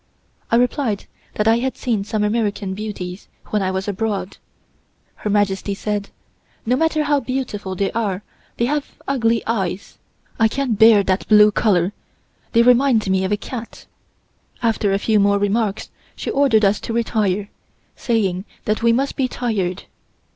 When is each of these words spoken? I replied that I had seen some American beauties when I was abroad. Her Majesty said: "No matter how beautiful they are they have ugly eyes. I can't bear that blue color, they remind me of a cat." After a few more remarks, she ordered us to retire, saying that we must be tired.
I 0.49 0.55
replied 0.55 1.05
that 1.35 1.47
I 1.47 1.59
had 1.59 1.77
seen 1.77 2.03
some 2.03 2.23
American 2.23 2.73
beauties 2.73 3.27
when 3.51 3.61
I 3.61 3.69
was 3.69 3.87
abroad. 3.87 4.37
Her 5.17 5.29
Majesty 5.29 5.75
said: 5.75 6.09
"No 6.65 6.75
matter 6.75 7.03
how 7.03 7.19
beautiful 7.19 7.75
they 7.75 7.91
are 7.91 8.23
they 8.57 8.65
have 8.65 8.95
ugly 9.07 9.43
eyes. 9.45 9.99
I 10.39 10.47
can't 10.47 10.79
bear 10.79 11.03
that 11.03 11.27
blue 11.27 11.51
color, 11.51 11.93
they 12.53 12.63
remind 12.63 13.11
me 13.11 13.23
of 13.25 13.31
a 13.31 13.37
cat." 13.37 13.85
After 14.63 14.91
a 14.91 14.97
few 14.97 15.19
more 15.19 15.37
remarks, 15.37 15.91
she 16.15 16.31
ordered 16.31 16.65
us 16.65 16.79
to 16.79 16.93
retire, 16.93 17.49
saying 17.95 18.45
that 18.65 18.81
we 18.81 18.91
must 18.91 19.15
be 19.15 19.27
tired. 19.27 19.83